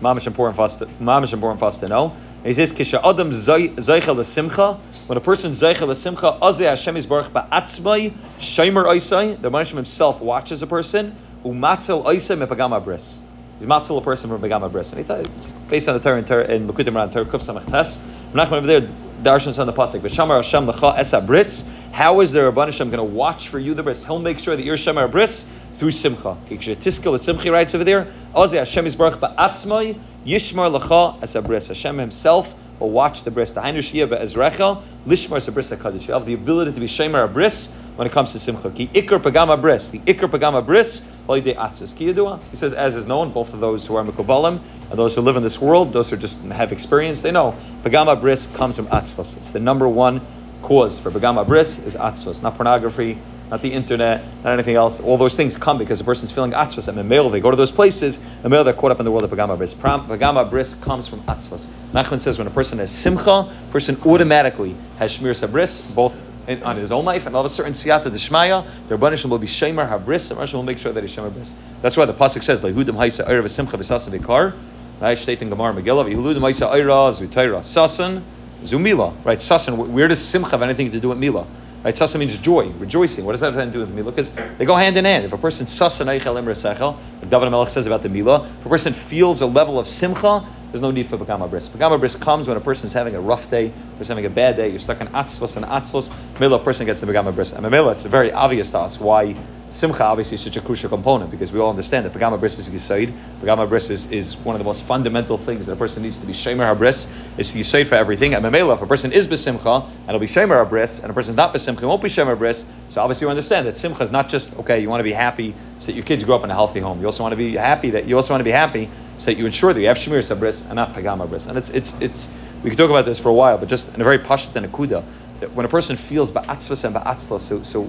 mamish 0.01 0.27
important 0.27 0.57
for 0.57 0.63
us 0.63 0.77
to, 0.77 0.87
mamish 1.01 1.33
important 1.33 1.59
for 1.59 1.67
us 1.67 1.79
to 1.79 1.89
know. 1.89 2.15
He 2.45 2.55
says, 2.55 2.73
"Kisha 2.73 3.01
adam 3.03 3.31
zeichel 3.31 4.25
simcha." 4.25 4.79
When 5.07 5.19
a 5.19 5.21
person 5.21 5.51
zeichel 5.51 5.95
simcha, 5.97 6.39
azeh 6.41 6.67
Hashem 6.67 6.97
is 6.97 7.07
baruch 7.07 7.33
ba'atzmai 7.33 8.15
shaymer 8.39 8.85
oisai. 8.85 9.41
The 9.43 9.51
Moshe 9.51 9.75
himself 9.75 10.21
watches 10.21 10.63
a 10.63 10.67
person 10.69 11.17
umatzel 11.45 12.05
oisai 12.05 12.47
mepagama 12.47 12.83
bris. 12.83 13.21
He's 13.59 13.67
matzel 13.69 13.99
a 13.99 14.01
person 14.01 14.31
from 14.31 14.41
pagama 14.41 14.71
bris, 14.71 14.91
and 14.91 14.99
he 14.99 15.05
thought 15.05 15.27
based 15.69 15.89
on 15.89 15.95
the 15.95 16.01
Torah 16.01 16.19
in, 16.19 16.25
Torah, 16.25 16.45
in 16.45 16.69
Likutei 16.69 16.93
Moharan 16.93 17.13
Torah 17.13 17.25
Kuf 17.25 17.43
Samach 17.43 18.53
over 18.53 18.67
there 18.67 18.89
Darshan 19.23 19.59
on 19.59 19.67
the 19.67 19.73
pasuk. 19.73 20.01
V'shamar 20.01 20.43
Hashem 20.43 20.67
lecha 20.67 20.99
esa 20.99 21.21
bris. 21.21 21.69
How 21.93 22.21
is 22.21 22.33
the 22.33 22.41
Rabban 22.41 22.67
Hashem 22.67 22.91
going 22.91 22.99
to 22.99 23.05
watch 23.05 23.49
for 23.49 23.59
you 23.59 23.75
the 23.75 23.83
bris? 23.83 24.05
He'll 24.05 24.19
make 24.19 24.39
sure 24.39 24.57
that 24.57 24.65
you're 24.65 24.77
Shemar 24.77 25.11
bris 25.11 25.47
through 25.75 25.93
simcha. 25.93 26.37
Tiskel 26.49 27.19
Simchi 27.19 27.53
writes 27.53 27.75
over 27.75 27.85
there. 27.85 28.13
Ozi 28.35 28.59
Hashem 28.59 28.87
is 28.87 28.97
baruch 28.97 29.21
ba'atzmai 29.21 29.99
yishmar 30.27 30.79
lecha 30.79 31.23
esa 31.23 31.41
bris. 31.41 31.69
Hashem 31.69 31.99
Himself 31.99 32.55
will 32.81 32.91
watch 32.91 33.23
the 33.23 33.31
bris. 33.31 33.53
The 33.53 33.61
Hainu 33.61 33.79
Shia 33.79 34.09
be'ezrecha 34.09 34.83
lishmar 35.07 35.37
esa 35.37 35.53
bris 35.53 35.71
hakadosh. 35.71 36.09
You 36.09 36.15
have 36.15 36.27
the 36.27 36.35
ability 36.35 36.73
to 36.73 36.81
be 36.81 36.87
Shemar 36.87 37.33
bris 37.33 37.73
when 37.97 38.07
it 38.07 38.13
comes 38.13 38.33
to 38.33 38.39
simcha. 38.39 38.71
Ki 38.71 38.89
ikar 38.89 39.23
pagama 39.23 39.61
bris. 39.61 39.89
The 39.89 39.99
ikar 40.01 40.31
pagama 40.31 40.65
bris 40.65 41.03
holiday 41.27 41.55
atzis. 41.55 41.95
Ki 41.95 42.13
He 42.51 42.57
says, 42.57 42.73
as 42.73 42.95
is 42.95 43.07
known, 43.07 43.33
both 43.33 43.53
of 43.53 43.61
those 43.61 43.87
who 43.87 43.97
are 43.97 44.05
mekubalim 44.05 44.61
and 44.91 44.99
those 44.99 45.15
who 45.15 45.21
live 45.21 45.37
in 45.37 45.43
this 45.43 45.61
world, 45.61 45.93
those 45.93 46.11
who 46.11 46.17
just 46.17 46.41
have 46.43 46.73
experience, 46.73 47.21
they 47.21 47.31
know 47.31 47.57
pagama 47.83 48.21
bris 48.21 48.47
comes 48.49 48.77
from 48.77 48.87
atzvos. 48.89 49.37
It's 49.37 49.51
the 49.51 49.61
number 49.61 49.89
one 49.89 50.21
cause 50.63 50.99
for 50.99 51.11
pagama 51.11 51.47
bris 51.47 51.79
is 51.79 51.95
atzvos, 51.95 52.43
not 52.43 52.57
pornography. 52.57 53.19
Not 53.51 53.61
the 53.61 53.71
internet, 53.71 54.25
not 54.43 54.55
anything 54.55 54.77
else. 54.77 54.99
All 54.99 55.19
those 55.19 55.35
things 55.35 55.59
come 55.59 55.77
because 55.77 55.99
the 55.99 56.07
person's 56.07 56.33
feeling 56.33 56.53
atzvos. 56.53 56.89
And 56.89 57.07
male, 57.07 57.29
they 57.29 57.39
go 57.39 57.51
to 57.51 57.57
those 57.57 57.71
places. 57.71 58.19
The 58.41 58.49
male, 58.49 58.65
they're 58.65 58.73
caught 58.73 58.93
up 58.93 58.99
in 58.99 59.05
the 59.05 59.11
world 59.11 59.25
of 59.25 59.31
pagama 59.31 59.59
bris. 59.59 59.75
Pagama 59.75 60.49
bris 60.49 60.73
comes 60.73 61.07
from 61.07 61.23
atzvos. 61.25 61.69
Nachman 61.93 62.19
says 62.19 62.39
when 62.39 62.47
a 62.47 62.51
person 62.51 62.79
has 62.79 62.91
simcha, 62.91 63.55
person 63.71 64.01
automatically 64.07 64.75
has 64.99 65.19
shmir 65.19 65.39
sabris, 65.39 65.95
both 65.95 66.25
in, 66.47 66.63
on 66.63 66.77
his 66.77 66.91
own 66.93 67.05
life, 67.05 67.27
and 67.27 67.35
all 67.35 67.41
of 67.41 67.47
a 67.47 67.49
certain 67.49 67.73
siyata 67.73 68.05
deshmaya, 68.05 68.67
the 68.89 68.97
banishim 68.97 69.31
will 69.31 69.39
be 69.39 69.47
shemer 69.47 69.89
habris, 69.89 70.31
and 70.31 70.41
Rashi 70.41 70.55
will 70.55 70.63
make 70.63 70.79
sure 70.79 70.93
that 70.93 71.03
he's 71.03 71.15
shemer 71.15 71.33
bris. 71.33 71.53
That's 71.81 71.97
why 71.97 72.05
the 72.05 72.15
pasuk 72.15 72.43
says, 72.43 72.61
"Lehudim 72.61 72.97
haisa 72.97 73.29
erev 73.29 73.49
simcha 73.51 73.77
v'sasan 73.77 74.19
vikar." 74.19 74.55
Right, 75.01 75.19
state 75.19 75.43
in 75.43 75.51
Gemara 75.51 75.75
Megillah, 75.75 76.13
"Lehudim 76.13 76.41
haisa 76.41 76.71
eira 76.71 77.11
zutayra 77.13 77.61
sasan 77.61 78.23
zumila." 78.63 79.15
Right, 79.25 79.39
sasan. 79.39 79.89
Where 79.89 80.09
does 80.09 80.25
simcha 80.25 80.51
have 80.51 80.63
anything 80.63 80.91
to 80.91 81.01
do 81.01 81.09
with 81.09 81.19
mila? 81.19 81.47
Right, 81.85 81.97
sasa 81.97 82.17
means 82.17 82.39
joy, 82.39 82.69
rejoicing. 82.79 83.25
What 83.25 83.33
does 83.33 83.41
that 83.41 83.55
have 83.55 83.65
to 83.65 83.71
do 83.73 83.81
with 83.81 83.95
the 83.95 84.01
milah? 84.01 84.15
Because 84.15 84.33
they 84.57 84.65
go 84.65 84.77
hand 84.77 84.97
in 84.97 85.05
hand. 85.05 85.25
If 85.25 85.33
a 85.33 85.39
person 85.39 85.67
sasa 85.67 86.05
neichel 86.05 86.39
imre 86.39 86.55
sechel, 86.55 86.97
like 87.21 87.31
David 87.31 87.51
Melech 87.51 87.71
says 87.71 87.89
about 87.89 88.03
the 88.03 88.09
mila, 88.09 88.47
if 88.61 88.67
a 88.67 88.69
person 88.69 88.93
feels 88.93 89.41
a 89.41 89.47
level 89.47 89.81
of 89.81 89.89
simcha, 89.89 90.47
there's 90.73 90.81
no 90.81 90.91
need 90.91 91.07
for 91.07 91.19
Pagama 91.19 91.49
Bris. 91.49 91.69
Pagama 91.69 92.01
Bris 92.01 92.17
comes 92.17 92.49
when 92.49 92.57
a 92.57 92.61
person 92.61 92.87
is 92.87 92.95
having 92.95 93.15
a 93.15 93.21
rough 93.21 93.51
day, 93.51 93.71
or 94.01 94.05
having 94.05 94.25
a 94.25 94.31
bad 94.31 94.57
day, 94.57 94.71
you're 94.71 94.81
stuck 94.81 95.01
in 95.03 95.07
Atzvos 95.09 95.57
and 95.57 95.67
Atzlos, 95.67 96.13
Mila, 96.41 96.57
a 96.57 96.65
person 96.65 96.87
gets 96.87 97.01
the 97.01 97.07
Pagama 97.07 97.33
Bris. 97.33 97.53
And 97.53 97.71
Mila, 97.71 97.93
it's 97.93 98.05
very 98.05 98.33
obvious 98.33 98.71
to 98.71 98.79
us 98.79 98.99
why 98.99 99.37
Simcha 99.69 100.05
obviously 100.05 100.35
is 100.35 100.43
such 100.43 100.57
a 100.57 100.61
crucial 100.61 100.89
component, 100.89 101.31
because 101.31 101.53
we 101.53 101.61
all 101.61 101.71
understand 101.71 102.07
that 102.07 102.13
Pagama 102.13 102.41
Bris 102.41 102.59
is 102.59 102.69
Yisaid. 102.71 103.15
Pagama 103.41 103.69
Bris 103.69 103.91
is, 103.91 104.11
is 104.11 104.37
one 104.39 104.55
of 104.57 104.61
the 104.61 104.65
most 104.65 104.83
fundamental 104.83 105.37
things 105.39 105.67
that 105.67 105.73
a 105.73 105.77
person 105.77 106.03
needs 106.03 106.19
to 106.19 106.27
be 106.27 106.33
Shemer 106.33 106.75
HaBris. 106.75 107.11
It's 107.37 107.53
the 107.53 107.61
Yisaid 107.61 107.87
for 107.87 107.95
everything. 107.95 108.35
And 108.35 108.51
Mila, 108.51 108.73
if 108.73 108.83
a 108.83 108.87
person 108.87 109.13
is 109.13 109.29
Besimcha, 109.29 109.87
and 109.87 110.09
it'll 110.09 110.21
be 110.21 110.27
Shemer 110.27 110.67
HaBris, 110.67 111.03
and 111.03 111.11
a 111.11 111.15
person's 111.15 111.37
not 111.37 111.55
Besimcha, 111.55 111.83
it 111.83 111.87
won't 111.87 112.03
be 112.03 112.09
Shemer 112.09 112.37
HaBris, 112.37 112.67
so 112.89 113.01
obviously 113.01 113.27
you 113.27 113.31
understand 113.31 113.67
that 113.67 113.79
Simcha 113.79 114.03
is 114.03 114.11
not 114.11 114.29
just, 114.29 114.55
okay, 114.59 114.81
you 114.81 114.89
want 114.89 115.01
to 115.01 115.05
be 115.05 115.13
happy 115.13 115.55
so 115.79 115.87
that 115.87 115.95
your 115.95 116.05
kids 116.05 116.25
grow 116.25 116.37
up 116.37 116.45
in 116.45 116.51
a 116.51 116.55
healthy 116.55 116.81
home. 116.81 117.01
You 117.01 117.07
also 117.07 117.23
want 117.23 117.33
to 117.33 117.37
be 117.37 117.57
happy 117.57 117.91
that, 117.91 118.07
you 118.07 118.17
also 118.17 118.35
want 118.35 118.41
to 118.41 118.45
be 118.45 118.51
happy 118.51 118.91
so 119.23 119.31
that 119.31 119.39
you 119.39 119.47
ensure 119.47 119.73
that 119.73 119.81
you 119.81 119.87
have 119.87 119.97
Shemir 119.97 120.19
Sabris 120.19 120.67
and 120.67 120.75
not 120.75 120.95
Pagama 120.95 121.29
Bris. 121.29 121.47
And 121.47 121.57
it's, 121.57 121.71
it's, 121.71 121.95
it's, 122.01 122.29
we 122.65 122.71
could 122.71 122.77
talk 122.77 122.91
about 122.91 123.05
this 123.05 123.21
for 123.21 123.29
a 123.29 123.33
while, 123.33 123.57
but 123.57 123.69
just 123.69 123.95
in 123.95 124.01
a 124.01 124.05
very 124.05 124.19
Pashat 124.19 124.57
and 124.57 124.67
Akuda, 124.67 125.05
that 125.39 125.55
when 125.55 125.65
a 125.65 125.69
person 125.69 125.95
feels 125.95 126.33
Ba'atzvas 126.33 126.85
and 126.85 126.97
Ba'atzla, 126.97 127.39
so, 127.39 127.63
so 127.63 127.89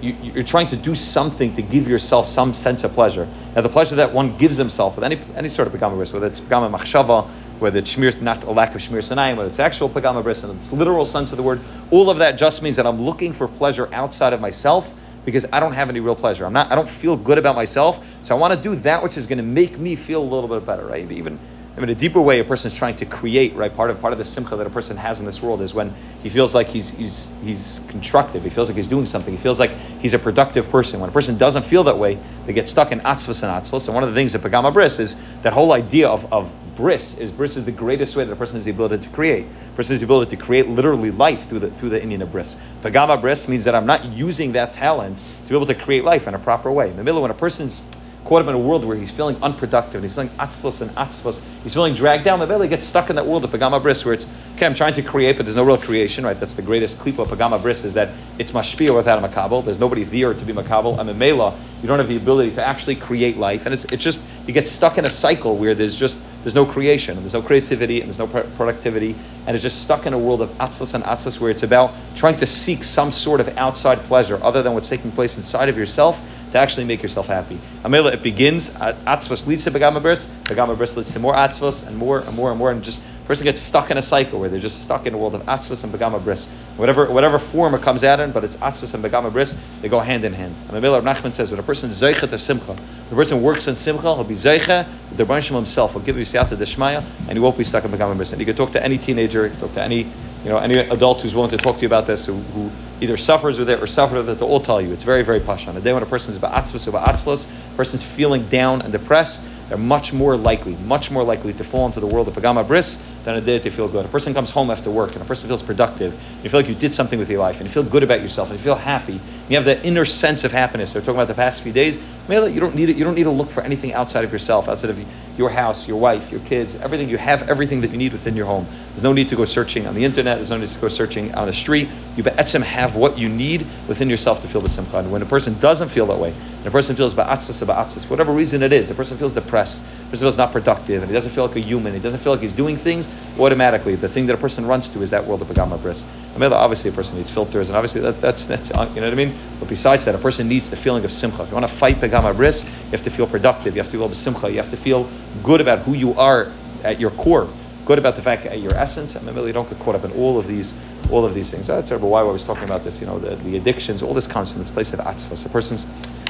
you, 0.00 0.32
are 0.40 0.44
trying 0.44 0.68
to 0.68 0.76
do 0.76 0.94
something 0.94 1.52
to 1.54 1.62
give 1.62 1.88
yourself 1.88 2.28
some 2.28 2.54
sense 2.54 2.84
of 2.84 2.92
pleasure. 2.92 3.26
Now, 3.56 3.62
the 3.62 3.68
pleasure 3.68 3.96
that 3.96 4.14
one 4.14 4.38
gives 4.38 4.56
himself 4.56 4.94
with 4.94 5.02
any, 5.02 5.20
any 5.34 5.48
sort 5.48 5.66
of 5.66 5.74
Pagama 5.74 5.96
Bris, 5.96 6.12
whether 6.12 6.28
it's 6.28 6.38
Pagama 6.38 6.72
Machshava, 6.72 7.28
whether 7.58 7.80
it's 7.80 7.96
Shmir, 7.96 8.22
not 8.22 8.44
a 8.44 8.52
lack 8.52 8.76
of 8.76 8.80
Shmir 8.80 8.98
Sinayim, 8.98 9.38
whether 9.38 9.48
it's 9.48 9.58
actual 9.58 9.88
Pagama 9.88 10.22
Bris, 10.22 10.44
in 10.44 10.56
its 10.56 10.70
literal 10.70 11.04
sense 11.04 11.32
of 11.32 11.36
the 11.36 11.42
word, 11.42 11.60
all 11.90 12.10
of 12.10 12.18
that 12.18 12.38
just 12.38 12.62
means 12.62 12.76
that 12.76 12.86
I'm 12.86 13.02
looking 13.02 13.32
for 13.32 13.48
pleasure 13.48 13.92
outside 13.92 14.32
of 14.32 14.40
myself 14.40 14.94
because 15.24 15.46
I 15.52 15.60
don't 15.60 15.72
have 15.72 15.88
any 15.88 16.00
real 16.00 16.16
pleasure. 16.16 16.46
I'm 16.46 16.52
not. 16.52 16.70
I 16.70 16.74
don't 16.74 16.88
feel 16.88 17.16
good 17.16 17.38
about 17.38 17.56
myself. 17.56 18.04
So 18.22 18.34
I 18.34 18.38
want 18.38 18.54
to 18.54 18.60
do 18.60 18.74
that 18.76 19.02
which 19.02 19.16
is 19.16 19.26
going 19.26 19.38
to 19.38 19.44
make 19.44 19.78
me 19.78 19.96
feel 19.96 20.22
a 20.22 20.24
little 20.24 20.48
bit 20.48 20.66
better, 20.66 20.86
right? 20.86 21.10
Even 21.10 21.38
I 21.76 21.80
mean, 21.80 21.90
a 21.90 21.94
deeper 21.94 22.20
way 22.20 22.40
a 22.40 22.44
person 22.44 22.70
is 22.70 22.76
trying 22.76 22.96
to 22.96 23.06
create, 23.06 23.54
right? 23.54 23.74
Part 23.74 23.90
of 23.90 24.00
part 24.00 24.12
of 24.12 24.18
the 24.18 24.24
simcha 24.24 24.56
that 24.56 24.66
a 24.66 24.70
person 24.70 24.96
has 24.96 25.20
in 25.20 25.26
this 25.26 25.40
world 25.40 25.62
is 25.62 25.72
when 25.72 25.94
he 26.22 26.28
feels 26.28 26.54
like 26.54 26.66
he's 26.66 26.90
he's 26.90 27.30
he's 27.44 27.80
constructive. 27.88 28.42
He 28.42 28.50
feels 28.50 28.68
like 28.68 28.76
he's 28.76 28.88
doing 28.88 29.06
something. 29.06 29.34
He 29.34 29.42
feels 29.42 29.60
like 29.60 29.70
he's 30.00 30.12
a 30.12 30.18
productive 30.18 30.68
person. 30.68 31.00
When 31.00 31.08
a 31.08 31.12
person 31.12 31.38
doesn't 31.38 31.64
feel 31.64 31.84
that 31.84 31.96
way, 31.96 32.18
they 32.46 32.52
get 32.52 32.66
stuck 32.66 32.90
in 32.90 33.00
atzvas 33.00 33.42
and 33.42 33.64
atzlos. 33.64 33.86
And 33.86 33.94
one 33.94 34.02
of 34.02 34.10
the 34.10 34.14
things 34.14 34.32
that 34.32 34.42
Pagama 34.42 34.72
Bris 34.74 34.98
is 34.98 35.16
that 35.42 35.52
whole 35.52 35.72
idea 35.72 36.08
of, 36.08 36.30
of 36.32 36.52
bris 36.80 37.18
is 37.18 37.30
bris 37.30 37.56
is 37.56 37.64
the 37.64 37.72
greatest 37.72 38.16
way 38.16 38.24
that 38.24 38.32
a 38.32 38.36
person 38.36 38.56
has 38.56 38.64
the 38.64 38.70
ability 38.70 39.04
to 39.04 39.08
create. 39.10 39.44
A 39.44 39.76
person 39.76 39.92
has 39.92 40.00
the 40.00 40.06
ability 40.06 40.34
to 40.34 40.42
create 40.42 40.68
literally 40.68 41.10
life 41.10 41.48
through 41.48 41.60
the 41.60 41.70
through 41.70 41.90
the 41.90 42.02
Indian 42.02 42.22
of 42.22 42.32
bris. 42.32 42.56
Pagama 42.82 43.20
bris 43.20 43.46
means 43.48 43.64
that 43.64 43.74
I'm 43.74 43.86
not 43.86 44.06
using 44.06 44.52
that 44.52 44.72
talent 44.72 45.18
to 45.18 45.48
be 45.48 45.54
able 45.54 45.66
to 45.66 45.74
create 45.74 46.04
life 46.04 46.26
in 46.26 46.34
a 46.34 46.38
proper 46.38 46.72
way. 46.72 46.90
In 46.90 46.96
the 46.96 47.04
middle, 47.04 47.22
when 47.22 47.30
a 47.30 47.34
person's 47.34 47.82
caught 48.24 48.42
up 48.42 48.48
in 48.48 48.54
a 48.54 48.58
world 48.58 48.84
where 48.84 48.96
he's 48.96 49.10
feeling 49.10 49.36
unproductive, 49.42 49.96
and 49.96 50.04
he's 50.04 50.14
feeling 50.14 50.30
atzlos 50.38 50.80
and 50.80 50.90
atzvos, 50.92 51.40
he's 51.62 51.74
feeling 51.74 51.94
dragged 51.94 52.24
down, 52.24 52.38
maybe 52.38 52.62
he 52.62 52.68
gets 52.68 52.86
stuck 52.86 53.10
in 53.10 53.16
that 53.16 53.26
world 53.26 53.44
of 53.44 53.50
Pagama 53.50 53.82
Bris 53.82 54.04
where 54.04 54.14
it's, 54.14 54.26
okay, 54.54 54.66
I'm 54.66 54.74
trying 54.74 54.94
to 54.94 55.02
create, 55.02 55.36
but 55.36 55.46
there's 55.46 55.56
no 55.56 55.64
real 55.64 55.78
creation, 55.78 56.24
right? 56.24 56.38
That's 56.38 56.54
the 56.54 56.62
greatest 56.62 56.98
klipa 56.98 57.20
of 57.20 57.28
Pagama 57.30 57.60
Bris 57.60 57.82
is 57.82 57.94
that 57.94 58.10
it's 58.38 58.52
mashpia 58.52 58.94
without 58.94 59.22
a 59.22 59.26
makabel. 59.26 59.64
There's 59.64 59.78
nobody 59.78 60.04
there 60.04 60.34
to 60.34 60.44
be 60.44 60.52
makabel. 60.52 60.98
I'm 60.98 61.08
a 61.08 61.14
mela. 61.14 61.58
You 61.80 61.88
don't 61.88 61.98
have 61.98 62.08
the 62.08 62.16
ability 62.16 62.52
to 62.52 62.64
actually 62.64 62.96
create 62.96 63.38
life. 63.38 63.64
And 63.64 63.72
it's, 63.72 63.84
it's 63.86 64.04
just, 64.04 64.20
you 64.46 64.54
get 64.54 64.68
stuck 64.68 64.98
in 64.98 65.04
a 65.04 65.10
cycle 65.10 65.56
where 65.56 65.74
there's 65.74 65.96
just, 65.96 66.18
there's 66.42 66.54
no 66.54 66.64
creation, 66.64 67.16
and 67.16 67.24
there's 67.24 67.34
no 67.34 67.42
creativity, 67.42 68.00
and 68.00 68.10
there's 68.10 68.18
no 68.18 68.26
productivity, 68.26 69.14
and 69.46 69.54
it's 69.54 69.62
just 69.62 69.82
stuck 69.82 70.06
in 70.06 70.12
a 70.12 70.18
world 70.18 70.42
of 70.42 70.50
atzlas 70.58 70.94
and 70.94 71.04
atzlas 71.04 71.40
where 71.40 71.50
it's 71.50 71.62
about 71.62 71.92
trying 72.16 72.36
to 72.36 72.46
seek 72.46 72.84
some 72.84 73.12
sort 73.12 73.40
of 73.40 73.48
outside 73.58 73.98
pleasure 74.04 74.42
other 74.42 74.62
than 74.62 74.74
what's 74.74 74.88
taking 74.88 75.12
place 75.12 75.36
inside 75.36 75.68
of 75.68 75.76
yourself 75.76 76.22
to 76.52 76.58
actually 76.58 76.84
make 76.84 77.02
yourself 77.02 77.26
happy. 77.26 77.60
Amela, 77.84 78.12
it 78.12 78.22
begins, 78.22 78.70
atzvos 78.70 79.46
leads 79.46 79.64
to 79.64 79.70
begama 79.70 80.02
bris, 80.02 80.26
begama 80.44 80.76
bris 80.76 80.96
leads 80.96 81.12
to 81.12 81.18
more 81.18 81.34
atzvos, 81.34 81.86
and 81.86 81.96
more 81.96 82.20
and 82.20 82.34
more 82.34 82.50
and 82.50 82.58
more, 82.58 82.70
and 82.70 82.82
just 82.82 83.02
person 83.30 83.44
gets 83.44 83.60
stuck 83.60 83.92
in 83.92 83.96
a 83.96 84.02
cycle 84.02 84.40
where 84.40 84.48
they're 84.48 84.58
just 84.58 84.82
stuck 84.82 85.06
in 85.06 85.14
a 85.14 85.16
world 85.16 85.36
of 85.36 85.42
atzvos 85.42 85.84
and 85.84 85.94
begama 85.94 86.22
bris. 86.22 86.48
Whatever, 86.76 87.08
whatever 87.08 87.38
form 87.38 87.74
it 87.74 87.80
comes 87.80 88.02
out 88.02 88.18
in, 88.18 88.32
but 88.32 88.42
it's 88.42 88.56
atzvos 88.56 88.92
and 88.92 89.04
begama 89.04 89.32
bris, 89.32 89.54
they 89.82 89.88
go 89.88 90.00
hand 90.00 90.24
in 90.24 90.32
hand. 90.32 90.56
And 90.68 90.70
Amela 90.70 91.00
Nachman 91.00 91.32
says, 91.32 91.52
when 91.52 91.60
a 91.60 91.62
person 91.62 91.90
zeicha 91.90 92.28
to 92.28 92.36
simcha, 92.36 92.76
the 93.08 93.14
person 93.14 93.40
works 93.40 93.68
in 93.68 93.76
simcha, 93.76 94.02
he'll 94.02 94.24
be 94.24 94.34
zeicha, 94.34 94.84
the 95.16 95.24
Banshim 95.24 95.54
himself 95.54 95.94
will 95.94 96.00
give 96.00 96.18
you 96.18 96.24
siyata 96.24 96.56
deshmaya, 96.56 97.04
and 97.28 97.32
he 97.34 97.38
won't 97.38 97.56
be 97.56 97.62
stuck 97.62 97.84
in 97.84 97.92
begama 97.92 98.16
bris. 98.16 98.32
And 98.32 98.40
you 98.40 98.46
can 98.46 98.56
talk 98.56 98.72
to 98.72 98.82
any 98.82 98.98
teenager, 98.98 99.44
you 99.44 99.50
can 99.50 99.60
talk 99.60 99.74
to 99.74 99.82
any 99.82 100.10
you 100.44 100.50
know, 100.50 100.58
any 100.58 100.78
adult 100.78 101.20
who's 101.22 101.34
willing 101.34 101.50
to 101.50 101.58
talk 101.58 101.76
to 101.76 101.82
you 101.82 101.86
about 101.86 102.06
this, 102.06 102.24
who, 102.24 102.34
who 102.34 102.70
either 103.00 103.16
suffers 103.16 103.58
with 103.58 103.68
it 103.68 103.82
or 103.82 103.86
suffered 103.86 104.16
with 104.16 104.28
it, 104.28 104.38
they'll 104.38 104.48
all 104.48 104.60
tell 104.60 104.80
you 104.80 104.92
it's 104.92 105.04
very, 105.04 105.22
very 105.22 105.40
pashan. 105.40 105.74
The 105.74 105.80
day 105.80 105.92
when 105.92 106.02
a 106.02 106.06
person 106.06 106.32
is 106.32 106.38
ba'atzvus 106.38 106.88
or 106.88 106.92
ba'atzlos, 106.92 107.50
a 107.50 107.76
person's 107.76 108.02
feeling 108.02 108.48
down 108.48 108.82
and 108.82 108.92
depressed, 108.92 109.46
they're 109.68 109.78
much 109.78 110.12
more 110.12 110.36
likely, 110.36 110.74
much 110.76 111.10
more 111.10 111.22
likely 111.22 111.52
to 111.52 111.64
fall 111.64 111.86
into 111.86 112.00
the 112.00 112.06
world 112.06 112.26
of 112.26 112.34
pagama 112.34 112.66
bris 112.66 113.02
than 113.24 113.44
day 113.44 113.54
that 113.54 113.62
they 113.62 113.70
feel 113.70 113.88
good. 113.88 114.04
A 114.04 114.08
person 114.08 114.32
comes 114.32 114.50
home 114.50 114.70
after 114.70 114.90
work 114.90 115.12
and 115.12 115.22
a 115.22 115.24
person 115.24 115.48
feels 115.48 115.62
productive, 115.62 116.12
and 116.12 116.44
you 116.44 116.50
feel 116.50 116.60
like 116.60 116.68
you 116.68 116.74
did 116.74 116.94
something 116.94 117.18
with 117.18 117.28
your 117.28 117.40
life, 117.40 117.60
and 117.60 117.68
you 117.68 117.72
feel 117.72 117.82
good 117.82 118.02
about 118.02 118.20
yourself, 118.20 118.50
and 118.50 118.58
you 118.58 118.64
feel 118.64 118.74
happy. 118.74 119.20
You 119.48 119.56
have 119.56 119.64
that 119.66 119.84
inner 119.84 120.04
sense 120.04 120.44
of 120.44 120.52
happiness. 120.52 120.92
So 120.92 120.98
we're 120.98 121.04
talking 121.04 121.16
about 121.16 121.28
the 121.28 121.34
past 121.34 121.62
few 121.62 121.72
days. 121.72 121.98
You 122.28 122.60
don't 122.60 122.76
need 122.76 122.88
it. 122.88 122.96
You 122.96 123.02
don't 123.02 123.16
need 123.16 123.24
to 123.24 123.30
look 123.30 123.50
for 123.50 123.62
anything 123.62 123.92
outside 123.92 124.24
of 124.24 124.30
yourself, 124.30 124.68
outside 124.68 124.90
of 124.90 125.04
your 125.36 125.50
house, 125.50 125.88
your 125.88 125.98
wife, 125.98 126.30
your 126.30 126.40
kids, 126.42 126.76
everything. 126.76 127.08
You 127.08 127.18
have 127.18 127.50
everything 127.50 127.80
that 127.80 127.90
you 127.90 127.96
need 127.96 128.12
within 128.12 128.36
your 128.36 128.46
home. 128.46 128.68
There's 128.90 129.02
no 129.02 129.12
need 129.12 129.28
to 129.30 129.36
go 129.36 129.44
searching 129.44 129.88
on 129.88 129.94
the 129.96 130.04
internet. 130.04 130.36
There's 130.36 130.50
no 130.50 130.58
need 130.58 130.68
to 130.68 130.78
go 130.78 130.86
searching 130.86 131.34
on 131.34 131.48
the 131.48 131.52
street. 131.52 131.88
You 132.16 132.22
be'etzim 132.22 132.62
have 132.62 132.94
what 132.94 133.18
you 133.18 133.28
need 133.28 133.66
within 133.88 134.08
yourself 134.08 134.40
to 134.42 134.48
feel 134.48 134.60
the 134.60 134.68
simcha. 134.70 134.98
And 134.98 135.10
when 135.10 135.22
a 135.22 135.26
person 135.26 135.58
doesn't 135.58 135.88
feel 135.88 136.06
that 136.06 136.18
way, 136.18 136.32
and 136.58 136.66
a 136.66 136.70
person 136.70 136.94
feels 136.94 137.14
ba'atzis 137.14 137.64
ba'atzis, 137.66 138.08
whatever 138.08 138.32
reason 138.32 138.62
it 138.62 138.72
is, 138.72 138.90
a 138.90 138.94
person 138.94 139.18
feels 139.18 139.32
depressed, 139.32 139.82
a 139.82 140.10
person 140.10 140.24
feels 140.24 140.36
not 140.36 140.52
productive, 140.52 141.02
and 141.02 141.10
he 141.10 141.14
doesn't 141.14 141.32
feel 141.32 141.46
like 141.46 141.56
a 141.56 141.60
human, 141.60 141.94
he 141.94 142.00
doesn't 142.00 142.20
feel 142.20 142.32
like 142.32 142.42
he's 142.42 142.52
doing 142.52 142.76
things, 142.76 143.08
automatically 143.38 143.94
the 143.94 144.08
thing 144.08 144.26
that 144.26 144.34
a 144.34 144.38
person 144.38 144.66
runs 144.66 144.88
to 144.88 145.02
is 145.02 145.10
that 145.10 145.26
world 145.26 145.42
of 145.42 145.48
Pagama 145.48 145.80
Bris. 145.80 146.04
Obviously, 146.36 146.90
a 146.90 146.92
person 146.92 147.16
needs 147.16 147.30
filters, 147.30 147.68
and 147.68 147.76
obviously 147.76 148.00
that, 148.00 148.20
that's 148.20 148.44
that's 148.44 148.70
uh, 148.70 148.90
you 148.94 149.00
know 149.00 149.06
what 149.06 149.12
I 149.12 149.16
mean. 149.16 149.36
But 149.58 149.68
besides 149.68 150.04
that, 150.04 150.14
a 150.14 150.18
person 150.18 150.48
needs 150.48 150.70
the 150.70 150.76
feeling 150.76 151.04
of 151.04 151.12
simcha. 151.12 151.42
If 151.42 151.48
you 151.48 151.54
want 151.54 151.68
to 151.68 151.74
fight 151.74 151.96
Pagama 151.96 152.34
Bris, 152.34 152.64
you 152.64 152.90
have 152.90 153.02
to 153.04 153.10
feel 153.10 153.26
productive. 153.26 153.74
You 153.74 153.82
have 153.82 153.90
to 153.90 153.98
feel 153.98 154.12
simcha. 154.12 154.50
You 154.50 154.56
have 154.56 154.70
to 154.70 154.76
feel 154.76 155.08
good 155.42 155.60
about 155.60 155.80
who 155.80 155.94
you 155.94 156.14
are 156.14 156.52
at 156.82 157.00
your 157.00 157.10
core. 157.12 157.48
Good 157.84 157.98
about 157.98 158.16
the 158.16 158.22
fact 158.22 158.46
at 158.46 158.60
your 158.60 158.74
essence, 158.74 159.16
and 159.16 159.26
maybe 159.26 159.40
you 159.40 159.52
don't 159.52 159.68
get 159.68 159.78
caught 159.80 159.94
up 159.94 160.04
in 160.04 160.12
all 160.12 160.38
of 160.38 160.46
these 160.46 160.74
all 161.10 161.24
of 161.24 161.34
these 161.34 161.50
things. 161.50 161.66
That's 161.66 161.90
why 161.90 162.20
I 162.20 162.22
was 162.22 162.44
talking 162.44 162.64
about 162.64 162.84
this. 162.84 163.00
You 163.00 163.06
know, 163.06 163.18
the, 163.18 163.34
the 163.36 163.56
addictions, 163.56 164.02
all 164.02 164.14
this 164.14 164.26
comes 164.26 164.52
from 164.52 164.60
this 164.60 164.70
place 164.70 164.92
of 164.92 165.00
atzvas. 165.00 165.44
A 165.44 165.48
person's 165.48 165.86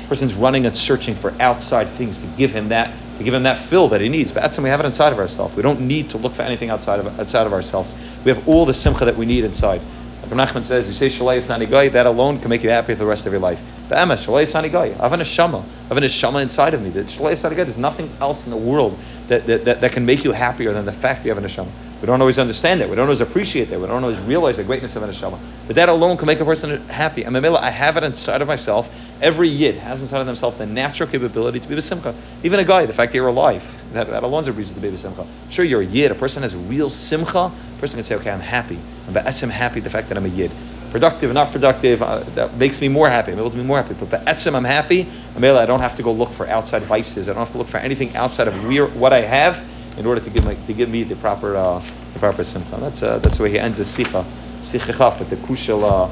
person's 0.09 0.35
running 0.35 0.67
and 0.67 0.77
searching 0.77 1.15
for 1.15 1.33
outside 1.41 1.87
things 1.87 2.19
to 2.19 2.27
give 2.37 2.53
him 2.53 2.69
that 2.69 2.93
to 3.19 3.25
give 3.25 3.35
him 3.35 3.43
that 3.43 3.59
fill 3.59 3.89
that 3.89 4.01
he 4.01 4.09
needs. 4.09 4.33
But 4.33 4.43
that's 4.43 4.59
we 4.59 4.69
have 4.69 4.81
it 4.81 4.87
inside 4.87 5.13
of 5.13 5.19
ourselves. 5.19 5.55
We 5.55 5.63
don't 5.63 5.83
need 5.83 6.11
to 6.11 6.19
look 6.19 6.33
for 6.35 6.43
anything 6.43 6.71
outside 6.71 7.01
of 7.01 7.21
outside 7.21 7.47
of 7.47 7.53
ourselves. 7.53 7.95
We 8.25 8.31
have 8.31 8.49
all 8.49 8.65
the 8.65 8.75
simcha 8.75 9.05
that 9.05 9.17
we 9.17 9.27
need 9.27 9.45
inside. 9.45 9.83
Like 10.23 10.49
Nachman 10.49 10.65
says, 10.65 10.87
you 10.87 10.93
say 10.93 11.09
Shalai 11.09 11.43
Sani 11.43 11.67
Goy, 11.67 11.91
that 11.91 12.07
alone 12.07 12.39
can 12.41 12.49
make 12.51 12.63
you 12.63 12.71
happy 12.71 12.95
for 12.95 13.01
the 13.01 13.07
rest 13.07 13.27
of 13.27 13.33
your 13.33 13.41
life. 13.41 13.61
But 13.91 13.99
Emma, 13.99 14.15
Shalai 14.15 14.47
Sani 14.47 14.73
I 14.75 14.89
have 14.89 15.13
an 15.13 15.21
Neshama. 15.21 15.63
I 15.63 15.89
have 15.89 15.97
an 15.97 16.05
Neshama 16.05 16.41
inside 16.41 16.75
of 16.75 16.81
me. 16.81 16.91
That 16.91 17.09
Shalai 17.09 17.37
Sani 17.37 17.57
there's 17.57 17.77
nothing 17.77 18.11
else 18.21 18.47
in 18.47 18.51
the 18.51 18.57
world 18.57 18.97
that, 19.27 19.47
that, 19.47 19.65
that, 19.65 19.81
that 19.81 19.93
can 19.93 20.07
make 20.07 20.25
you 20.25 20.31
happier 20.31 20.73
than 20.73 20.87
the 20.87 20.93
fact 20.93 21.25
you 21.25 21.31
have 21.35 21.39
an 21.39 21.45
Neshama. 21.45 21.73
We 22.01 22.07
don't 22.07 22.21
always 22.21 22.39
understand 22.39 22.81
it. 22.81 22.89
We 22.89 22.97
don't 22.97 23.07
always 23.07 23.21
appreciate 23.21 23.67
that. 23.67 23.79
We 23.79 23.87
don't 23.87 24.03
always 24.03 24.19
realize 24.21 24.57
the 24.57 24.65
greatness 24.65 24.97
of 24.97 25.03
an 25.03 25.11
neshama. 25.11 25.39
But 25.67 25.77
that 25.77 25.91
alone 25.91 26.17
can 26.17 26.27
make 26.27 26.41
a 26.41 26.47
person 26.47 26.81
happy. 26.89 27.27
I'm 27.27 27.37
I 27.37 27.69
have 27.69 27.99
it 27.99 28.05
inside 28.05 28.41
of 28.41 28.49
myself. 28.49 28.91
Every 29.21 29.51
yid 29.51 29.77
has 29.77 30.01
inside 30.01 30.21
of 30.21 30.27
themselves 30.27 30.57
the 30.57 30.65
natural 30.65 31.11
capability 31.11 31.61
to 31.61 31.69
be 31.69 31.79
simcha. 31.83 32.15
Even 32.43 32.59
a 32.59 32.65
guy, 32.65 32.87
the 32.87 32.95
fact 32.95 33.13
that 33.13 33.17
you're 33.17 33.29
alive, 33.29 33.77
that, 33.93 34.09
that 34.09 34.23
alone 34.23 34.41
is 34.41 34.49
a 34.49 34.53
reason 34.53 34.81
to 34.81 34.81
be 34.81 34.97
simcha. 34.97 35.27
Sure, 35.51 35.65
you're 35.65 35.83
a 35.83 35.87
yid. 35.87 36.11
A 36.11 36.15
person 36.15 36.43
has 36.43 36.57
real 36.57 36.89
simcha. 36.89 37.39
A 37.39 37.81
person 37.81 37.99
can 37.99 38.05
say, 38.05 38.15
okay, 38.15 38.31
I'm 38.31 38.41
happy. 38.41 38.79
I'm 39.07 39.51
happy 39.51 39.81
the 39.81 39.91
fact 39.91 40.09
that 40.09 40.17
I'm 40.17 40.25
a 40.25 40.29
yid. 40.29 40.51
Productive, 40.91 41.33
not 41.33 41.53
productive, 41.53 42.03
uh, 42.03 42.21
that 42.35 42.57
makes 42.57 42.81
me 42.81 42.89
more 42.89 43.09
happy. 43.09 43.31
I'm 43.33 43.39
able 43.39 43.51
to 43.51 43.57
be 43.57 43.63
more 43.63 43.81
happy. 43.81 43.95
But 43.95 44.11
be'etzim, 44.11 44.55
I'm 44.55 44.65
happy. 44.65 45.09
I'm 45.37 45.45
able. 45.45 45.59
I 45.59 45.67
don't 45.67 45.81
have 45.81 45.95
to 45.97 46.03
go 46.03 46.13
look 46.13 46.33
for 46.33 46.49
outside 46.49 46.83
vices. 46.83 47.29
I 47.29 47.33
don't 47.33 47.45
have 47.45 47.53
to 47.53 47.59
look 47.59 47.69
for 47.69 47.79
anything 47.79 48.17
outside 48.17 48.49
of 48.49 48.55
what 48.97 49.13
I 49.13 49.21
have 49.21 49.65
in 49.97 50.07
order 50.07 50.21
to 50.21 50.31
give 50.31 50.45
me, 50.45 50.57
to 50.67 50.73
give 50.73 50.89
me 50.89 51.05
the 51.05 51.17
proper 51.17 51.57
uh, 51.57 51.79
the 52.13 52.19
proper 52.19 52.43
simcha. 52.43 52.77
That's 52.81 53.03
uh, 53.03 53.19
that's 53.19 53.37
the 53.37 53.45
way 53.45 53.51
he 53.51 53.59
ends 53.59 53.79
his 53.79 53.89
sicha, 53.89 54.25
sicha 54.61 55.19
with 55.19 55.31
the 55.31 55.37
crucial 55.37 55.85
uh, 55.85 56.11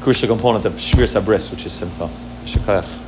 crucial 0.00 0.28
component 0.28 0.64
of 0.64 0.74
shmir 0.74 1.06
sabris, 1.06 1.50
which 1.50 1.64
is 1.64 1.72
simcha. 1.72 2.10
Shekayach. 2.44 3.07